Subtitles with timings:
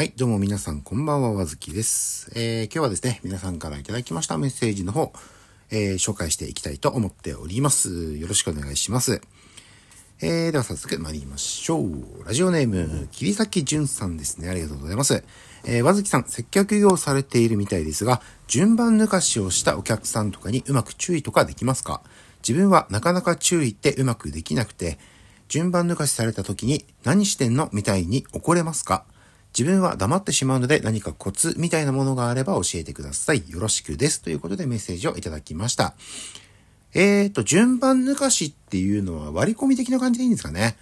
[0.00, 2.32] はい、どうも皆さん、こんばんは、わずきです。
[2.34, 5.12] えー、今日はですね、皆さんからいただきましたメッセージの方、
[5.70, 8.16] えー、紹介していきたいと思っております。
[8.16, 9.20] よろしくお願いします。
[10.22, 12.24] えー、では早速参りましょう。
[12.24, 14.48] ラジオネーム、桐崎淳さんですね。
[14.48, 15.22] ありがとうございます。
[15.64, 22.00] えー、わずきさん、接客業されているみたいですが、順番抜かしをしたお客さんとかにうまく注意とかできますか？
[22.42, 24.98] 自分はなかなか注意ってうまくできなくて、
[25.48, 27.68] 順番抜かしされた時に何してんの？
[27.74, 29.04] みたいに怒れますか？
[29.56, 33.44] 自分は黙ってしまうので何かコツみたいなものがあれば教えてください。
[33.48, 34.22] よろしくです。
[34.22, 35.94] ということでメッセージをいただきました。
[36.92, 40.76] えーと、順番抜かしっていうのは割り込み的な感じでいいんですかね。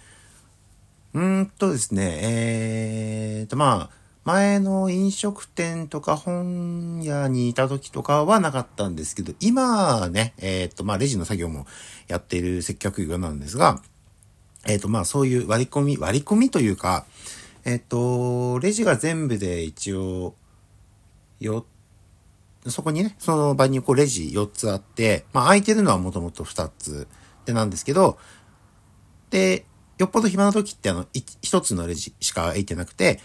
[1.13, 11.65] うーんとですね、えーと、まあ、前の飲食店とか本屋にいた時とかはなかったんですけど、今はね、えーと、まあ、レジの作業も
[12.07, 13.81] やっている接客業なんですが、
[14.67, 17.05] えーと、まあ、そういう割り込み、割り込みというか、
[17.65, 20.35] えっと、レジが全部で一応、
[21.39, 21.65] よ、
[22.67, 27.07] そこにね、その場にこうレジ4つあって、まあ空いてるのはもともと2つ
[27.45, 28.17] でなんですけど、
[29.29, 29.65] で、
[29.97, 33.19] よっぽど暇な時ってあの、1つのレジしか空いてなくて、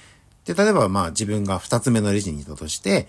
[0.45, 3.09] で、例えばまあ自分が2つ目のレジにいたとして、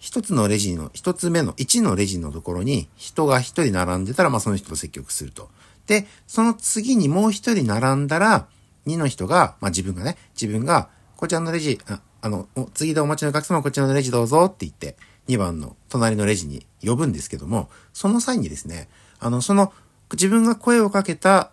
[0.00, 5.50] 1つのレジの、1つ目の1のレジのところに人が1人並んでたら、まあその人と接客すると。
[5.86, 8.46] で、その次にもう1人並んだら、
[8.88, 14.96] 2の人が、まあ自分がね、自分が、こちらのレジ、ああの、次でお待ちのお客様こちらのレジどうぞって言って、
[15.28, 18.88] 2番の隣のレジに呼ぶんですけども、その際にですね、
[19.20, 19.72] あの、その、
[20.12, 21.52] 自分が声をかけた、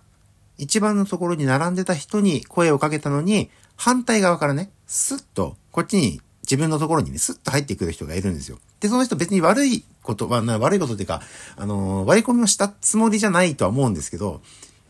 [0.57, 8.59] 一番のところに並んでた人に声をかけたのに、反対側からね、スッと、こっちに、自分のところにね、スッと入ってくる人がいるんですよ。
[8.79, 11.21] で、その人別に悪いこと、まあ、悪いことっていうか、
[11.57, 14.41] あのー、割り込みをしたつもりじゃないとは思うんですけど、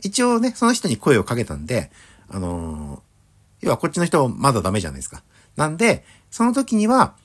[0.02, 1.92] 一応ね、その人に声をかけたんで、
[2.30, 5.23] あのー、要はこっちの人まだダメじゃないですか。
[5.56, 7.16] なんで、その時には、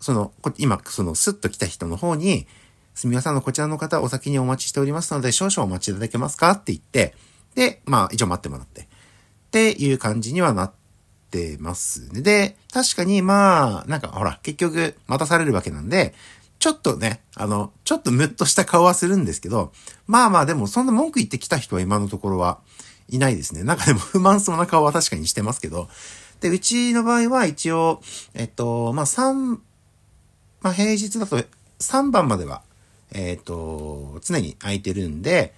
[0.00, 2.46] その、今、その、スッと来た人の方に、
[2.94, 7.14] すみません、の、こちらの方お先にお待ちしておりますので、少々お待ちいただけますかって言って、
[7.54, 8.82] で、まあ、一応待ってもらって。
[8.82, 8.86] っ
[9.50, 10.72] ていう感じにはなっ
[11.30, 12.20] てますね。
[12.20, 16.14] で、確かに、まあ、なんか、ほら、結局、待たされるわけなんで、
[16.58, 19.72] ちょっとね、あの、ちょっとムッとした顔はするんですけど、
[20.06, 22.60] まあまあ、でも、そんな文句言ってきた人は今のところは
[23.08, 23.64] いないですね。
[23.64, 25.88] なんかでも 不満そうな顔は確かにしてますけど。
[26.40, 28.02] で、うちの場合は一応、
[28.34, 29.58] えっと、まあ、3、
[30.60, 31.42] まあ、平日だと
[31.78, 32.62] 3番までは、
[33.12, 35.54] えっと、常に空いてるんで、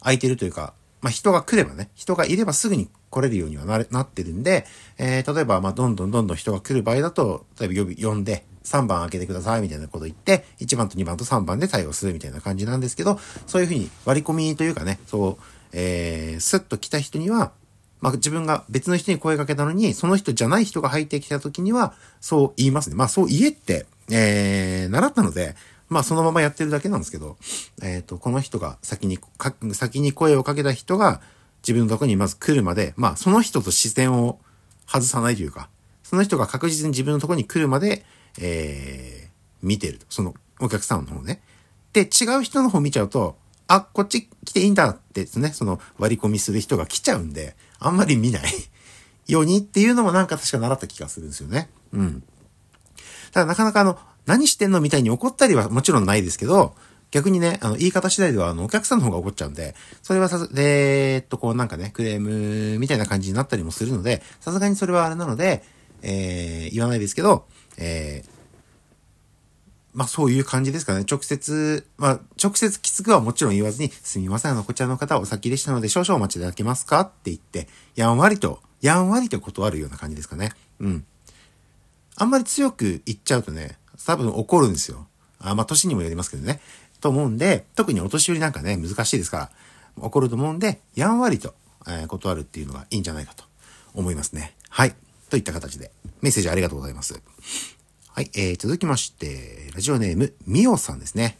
[0.00, 4.66] 空いてるというか、まあ、人が来ればね、人がいればすぐに来れるようにはななってるんで、
[4.98, 15.42] えー、例えば、まあ、どんどんどんどん人が来る場合だと、例えば呼び、呼んで、3番開けてくださいみたいなこと言って、1番と2番と3番で対応するみたいな感じなんですけど、そういうふうに割り込みというかね、そう、
[15.72, 17.52] えー、スッと来た人には、
[18.00, 22.96] まあ、自分が別の人に声かけたのに、その人じゃない人が入ってきた時には、そう言いますね。
[22.96, 25.54] まあ、そう言えって、えー、習ったので、
[25.88, 27.36] まあ、そのままやってるだけなんですけど、
[27.82, 29.18] えっ、ー、と、この人が先に、
[29.72, 31.20] 先に声をかけた人が、
[31.62, 34.40] 自分のとこにまず来るまで、まあ、その人と視線を
[34.86, 35.68] 外さないというか、
[36.02, 38.04] その人が確実に自分のとこに来るまで、
[38.40, 40.06] えー、見てると。
[40.08, 41.40] そのお客さんの方ね。
[41.92, 43.36] で、違う人の方見ちゃうと、
[43.68, 48.42] あ、こっち来ていいんだってですね、その割り込みする人が来ちゃうんで、あんまり見ない
[49.28, 51.70] ようにっていうのもなんか確か習った気がするんですよね。
[51.92, 52.22] うん。
[53.32, 56.74] ただなかなかあの、何してんのみたいに怒ったりはもちろんないですけど、
[57.12, 65.62] 逆にね、あの、言い方次第では、あの、お客さんの方が怒っちゃうんで、それはさす、で、えっと、こうなんかね、クレームみたいな感じになったりもするので、さすがにそれはあれなので、
[66.00, 67.44] えー、言わないですけど、
[67.76, 68.31] えー、
[69.94, 71.04] まあそういう感じですかね。
[71.10, 80.52] 直接、まあ直接きつくはもちろん言わずに、すみません、あの、こちらの方お先でしたので少々お待ちいただけますかって言って、やんわりと、やんわりと断るような感じですかね。
[80.80, 81.04] うん。
[82.16, 85.06] あんまり強く言っちゃうとね、多分怒るんですよ。
[85.38, 86.60] あまあ年にもよりますけどね。
[87.00, 89.50] と思うんで、特にお年寄りなんかね、難しいですから、
[89.96, 91.54] 怒ると思うんで、やんわりと、
[91.86, 93.44] えー、断るっていうのがいいんじゃないかと
[93.94, 94.54] 思いますね。
[94.70, 94.94] はい。
[95.28, 95.90] といった形で、
[96.20, 97.20] メッセージありがとうございます。
[98.14, 101.38] はい、えー、続きまして、ラジオネーム、みおさんですね。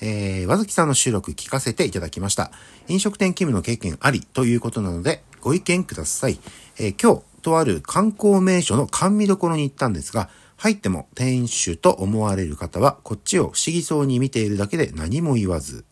[0.00, 2.52] えー、和月さんの収録聞かせていただきました。
[2.86, 6.38] 飲食店勤務の経験ありということなので、ご意見ください。
[6.78, 15.84] えー、今日、とある観光名所の甘味処に行ったんですが、入っても店主と思われる方は、こっちを不思議そうに見ているだけで何も言わず、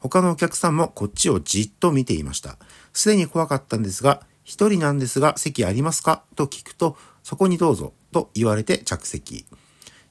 [0.00, 2.58] 他のお客さんもこっちをじっと見ていました。
[2.92, 6.24] すでに怖かったんですが、一人なんですが席ありますか？
[6.36, 9.46] と聞くと、そこにどうぞと言われて着席。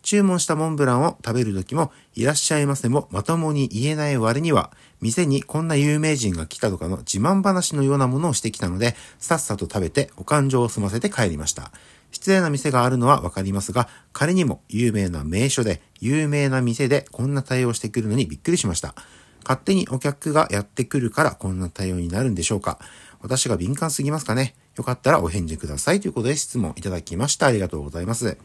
[0.02, 11.72] 注文したモンブランを食べる時も、いらっしゃいませもまともに言えない割には、店にこんな有名人が来たとかの自慢話のようなものをしてきたので、さっさと食べてお感情を済ませて帰りました。
[12.12, 18.96] 失礼な店があるのはわかりますが、仮にも有名な名所で、有名な店でこんな対応してくるのにびっくりしました。
[19.44, 22.78] 勝手にお客がやってくるからこんな対応になるんでしょうか
[23.22, 27.48] 私が敏感すぎますかねよかったらお返事くださいということで質問いただきました。
[27.48, 28.38] ありがとうございます。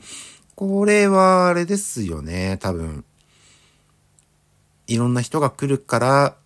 [0.56, 3.04] これはあれですよね、多分。
[4.88, 6.36] いろんな人が来るから、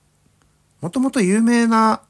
[0.82, 2.02] もともと有名な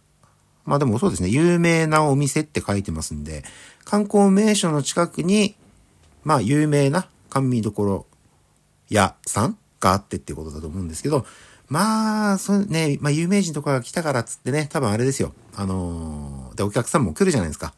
[0.70, 3.42] まあでもそうですね、有名なお店って書いてますんで、
[3.84, 5.56] 観光名所の近くに、
[6.22, 8.06] まあ有名な甘味どころ
[8.88, 11.26] 屋さんがあってってことだと思うんですけど、
[11.68, 15.32] まあ、そうね、まあ有名人とかが来たからっつってね、多分あれですよ。
[15.56, 17.74] あのー、で、お客さんも来るじゃないですか。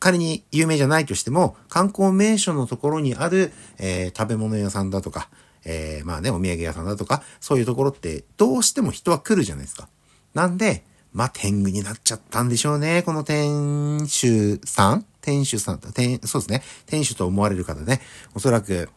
[0.00, 5.28] 仮に有名じゃないとしても、観光名所のところにある、えー、食べ物屋さんだとか、
[5.64, 9.88] えー、まあね、お土産屋さんだとか、そういうところって、どうしても人は来るじゃないですか。
[10.34, 13.02] なんで、まあ、天狗になっちゃったんでしょうね。
[13.02, 16.62] この店主さん店主さん、店、そうですね。
[16.86, 18.00] 店主と思われる方ね。
[18.34, 18.88] おそらく、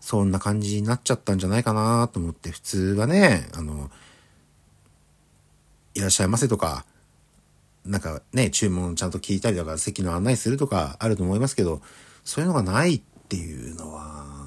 [0.00, 3.90] そんな感じになっちゃったんじゃないかなと思って、普通はね、あの、
[5.94, 6.84] いらっしゃいませとか、
[7.84, 11.82] なんかね、注文ちゃんと聞いたりとか、席の案内するとかあると思いますけど、
[12.24, 14.42] そういうのがないっていうのは、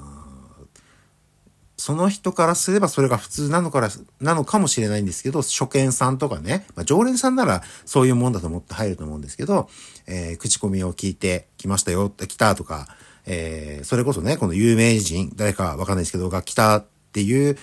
[1.76, 3.90] その人からすればそれが普通なのから、
[4.20, 9.68] なのかもしれないんですけど、初見さんとかね、まあ、常連さんならそういうもんだと思って入ると思うんですけど、
[10.06, 12.88] えー、口コミを聞いて来ましたよ、来たとか、
[13.26, 17.58] えー、それこそね、この有名人、誰かわかんないですけど、が来たっていう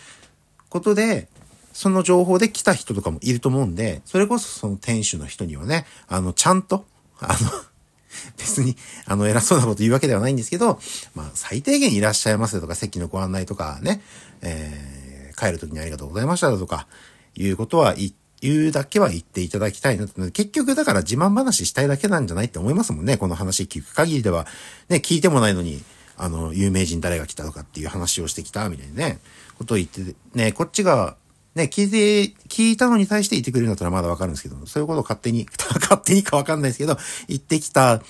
[0.70, 1.28] ことで、
[1.74, 6.86] その情報で来た人とかもいると思うんで、それこそその店主の人にはね、あの、ちゃんと、
[7.20, 7.52] あの
[8.38, 10.80] 別に、あの、偉そうなこと言うわけではないんですけど、
[11.16, 14.02] まあ、最低限いらっしゃいませとか、席のご案内とかね、
[14.42, 16.88] えー、帰るときにありがとうございましたとか、
[17.36, 17.96] いうことは
[18.42, 20.14] 言うだけは言っていただきたいなと。
[20.32, 23.18] 結局だから自慢話したいだけなんじゃないって思いますもんね。
[23.18, 24.46] この話聞く限りでは。
[24.90, 25.84] ね、聞いてもないのに、
[26.18, 29.20] あの、有名人誰が来たとかっていう話をしてきたみたいなね、
[29.58, 31.16] ことを言って、ね、こっちが
[31.56, 35.46] ね、聞いて、聞いたのに対して言ってくれるんだったらまだわかるんですけど、そういうことを勝手に、
[35.80, 36.98] 勝手にかわかんないですけど、
[37.28, 38.02] 言ってきたっ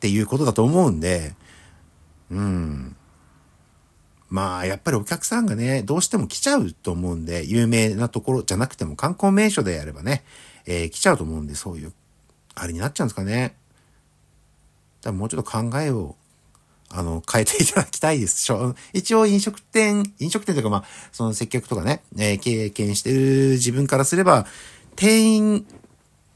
[0.00, 1.34] ていうことだと思うんで、
[2.30, 2.96] うん。
[4.30, 10.24] まあ、やっぱりお客さんがね、どうしても来ちゃうと思うんで、有名なところじゃなくても観光名所でやればね、
[10.66, 11.92] えー、来ちゃうと思うんで、そういう、
[12.54, 13.56] あれになっちゃうんですかね。
[15.02, 16.16] だもうちょっと考えを
[16.90, 18.52] あの、変えていただきたいです。
[18.92, 24.46] 一応飲食店、飲食店というかまあ、その接客とかね、えー、経験してる自分からすれば、
[24.96, 25.66] 店員、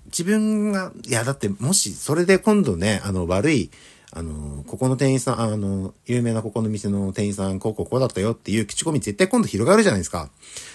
[0.06, 3.70] 自分が、いや、だってもし、それで今度ね、あの、悪い、
[4.10, 10.30] あの、ここの店員さん、あの、有名なここの店の店員さん、こうこうこうだったよっていう口コミ絶対今度広がるじゃないですか。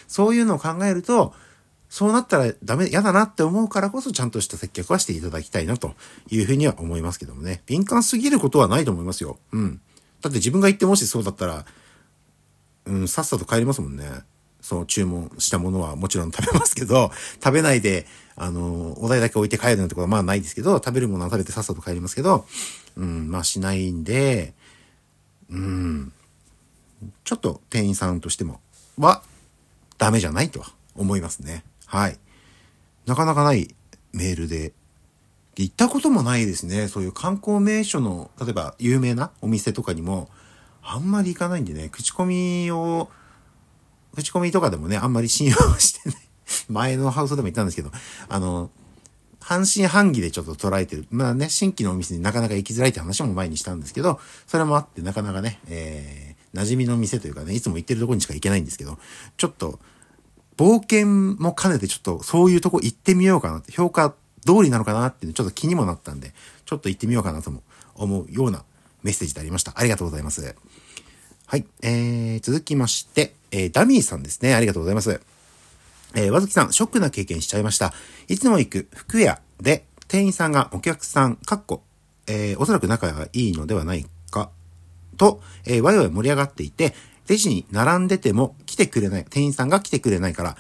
[0.08, 1.34] そういうのを考えると、
[1.94, 5.94] そうなったらダメ、嫌だなって思うからこそちゃんとした接客はしていただきたいなと
[6.32, 7.62] いうふうには思いますけどもね。
[7.68, 9.38] 敏感すぎることはないと思いますよ。
[9.52, 9.80] うん。
[10.20, 11.68] だって自分が言ってもしそうだったら、
[12.86, 14.10] うん、さっさと帰りますもんね。
[14.60, 17.12] その注文したものはもちろん食べますけど、
[17.44, 22.48] 食べないで、あの、お題だけ置いて帰るなんてことはまあないですけど、食べるものは食べてさっさと帰りますけど、
[22.98, 24.56] うん、まあしないんで、
[25.52, 26.12] うん、
[27.24, 28.62] ちょっと店員さんとしても、
[28.98, 29.22] は、
[30.00, 31.64] ダメじゃないとは思いますね。
[31.94, 32.18] はい。
[33.06, 33.76] なかなかない
[34.14, 34.74] メールで。
[35.56, 36.88] 行ったこともないですね。
[36.88, 40.28] そういう観光名所の、例えば有名なお店とかにも、
[40.82, 43.12] あんまり行かないんでね、口コミを、
[44.16, 46.18] 口コミとかでもね、あんまり信用してない。
[46.68, 47.92] 前のハウスでも言ったんですけど、
[48.28, 48.72] あの、
[49.40, 51.06] 半信半疑でちょっと捉えてる。
[51.12, 58.98] まあね、新規のお店になかなか行きづらいって話も前にしたんですけど、それもあってなかなかね、えー、馴染みの店というかね、いつも行ってるとこにしか行けないんですけど、
[59.38, 59.80] ちょっと、
[60.58, 61.08] 冒険
[61.42, 64.14] も兼ねてちょっとそういうとこ行ってみようかなって、評価
[64.46, 66.34] 通りなのかなっていうのちょっと気にもなったんで、
[66.66, 67.64] ちょっと行ってみようかなとも
[67.96, 68.64] 思うような
[69.04, 69.74] メッセージでありました。
[69.76, 70.56] ありがとうございます。
[71.46, 71.66] はい。
[71.82, 74.56] えー、続きまして、えー、ダミーさんですね。
[74.56, 75.22] ありがとうございます。
[76.16, 77.94] えー、わずきさん、ショックな経験しちゃいました。
[78.28, 81.84] いつも行く服屋で、店員さんがお客さん、かっこ、
[82.28, 84.50] えー、おそらく仲がいいのではないか、
[85.18, 86.94] と、えー、ワイワイ盛り上がっていて、
[87.28, 90.58] レジに並んでても来てくれない、店員さんが来てくれないから、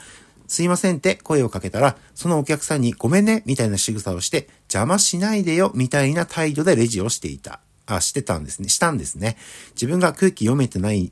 [0.48, 7.60] すいませんって声をかけたら、そのお客さんにごめんね、みたいな仕草をして、邪魔しないでよ、みたいな態度でレジをしていた。
[7.88, 8.70] あ、してたんですね。
[8.70, 9.36] したんですね。
[9.72, 11.12] 自分が空気読めてない、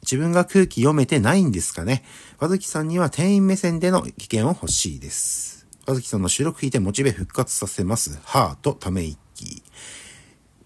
[0.00, 2.02] 自分が空気読めてないんですかね。
[2.38, 5.66] 和月さんには店員目線での意見を欲しいです。
[5.86, 8.18] 和月さんの収録聞いてモチベ復活させます。
[8.24, 9.62] ハート、ため息。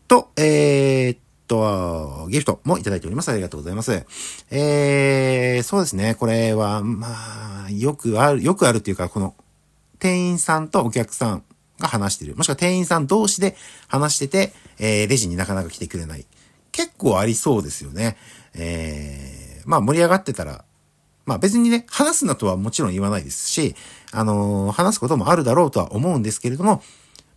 [0.06, 3.30] と、えー、っと、ギフトもいただいております。
[3.30, 4.04] ありがとうございます。
[4.50, 6.14] えー、そうですね。
[6.14, 9.34] これは、まあ、よくある、よくあるっていうか、この、
[9.98, 11.44] 店員さんとお客さん
[11.80, 12.36] が話してる。
[12.36, 13.56] もしくは店員さん同士で
[13.88, 16.26] 話してて、えー、レジになかなか来てくれない。
[16.72, 18.16] 結構ありそうですよね。
[18.54, 20.64] えー、まあ盛り上がってたら、
[21.24, 23.74] まあ別にね、話すなとはもちろん言わないですし、
[24.12, 26.82] あのー、話すこともあるだろうとは思うんですけれども、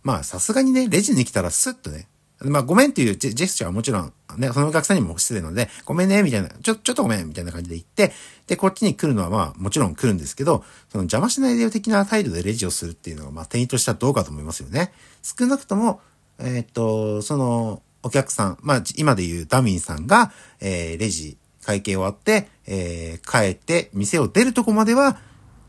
[0.02, 2.06] まあさすがにね、レジに来たらスッとね、
[2.42, 8.12] まあ、ごめんっていうジェスチャーはもちろん、ね、そのお客さんにも失礼なので、ごめんね、みたいな、ちょ、ちょっとごめん、みたいな感じで言って、
[8.46, 14.92] で、こっちに来るのはまあ、もちろん来るんですけど、その邪魔しないでよ的な態度でレジをするっていうのは、まあ、店員としてはどうかと思いますよね。
[15.22, 16.00] 少なくとも、
[16.38, 25.18] えー、っと、その、お客さん、まあ、今で言うダミンさんが、えー、レジ、会計終わって、えー、帰って、店を出るとこまでは、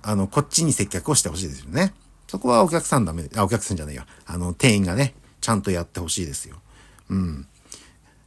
[0.03, 1.93] あの、こっちに接客をしてほしいですよね。
[2.27, 4.03] そこはお客さんダメ、あ、お客さんじゃないよ。
[4.25, 6.55] あの、店員がね、ちゃんとやってほしいですよ。
[7.09, 7.47] うん。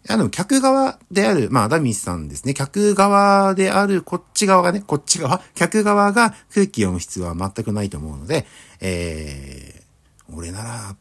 [0.07, 2.53] あの、客側である、まあ、ダミスさんですね。
[2.53, 8.47] 客側である、こっち側がね、こっち側、客側が空気読む必要は全くないと思うので、
[8.81, 10.97] えー、俺なら、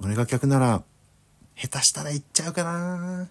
[0.00, 0.82] 俺が客なら、
[1.54, 3.28] 下手したら行っちゃうかな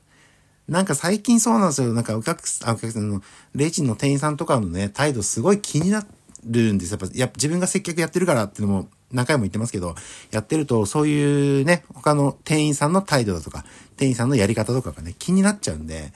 [0.67, 1.93] なんか最近そうなんですよ。
[1.93, 3.21] なんかお客さん、お客さんの、
[3.53, 6.05] レジの店員さんとかのね、態度すごい気にな
[6.45, 9.95] るんですやっぱ、やっぱ自分が接客やってるからっていうのも何回も言ってますけど、
[10.31, 16.12] やってると、そういうね、他の店員さんの態度だとか、店員さんのやり方とかがね、気になっちゃうんで、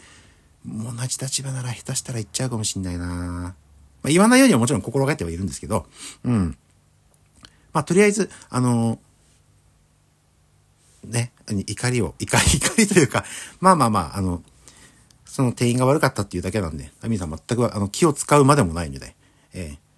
[0.65, 3.55] 同じ立場なら下手したら言っちゃうかもしんないなま
[4.05, 5.85] あ、言わないようにはもちろん心がけてはいるんですけど、
[6.25, 6.57] うん。
[7.71, 8.99] まあ、とりあえず、あの
[11.05, 13.23] ね、怒りを、怒り、 怒りというか、
[13.59, 14.43] まあまあまあ、あの、
[15.25, 19.15] その店員が悪かったっていうだけなんで、アミさん全くあの気を使うまでもないので、
[19.53, 19.88] えー、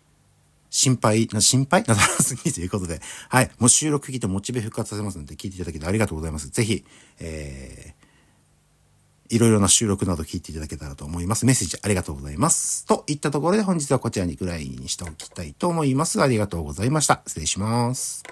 [0.71, 1.83] 心配な、心配？
[1.83, 3.51] なさらすぎということで、はい。
[3.59, 6.49] もう収録聞いてモチベ復活させますので、聞いていただけてありがとうございます。
[6.49, 6.85] ぜひ、
[7.19, 11.45] えー、いろいろな収録など聞いていただけたらと思います。
[11.45, 12.85] メッセージありがとうございます。
[12.85, 16.21] といったところで本日はこちらにぐらいにしておきたいと思います。
[16.21, 17.21] ありがとうございました。
[17.27, 18.23] 失礼します。